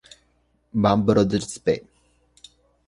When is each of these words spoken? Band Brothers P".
Band 0.73 1.05
Brothers 1.05 1.59
P". 1.61 1.83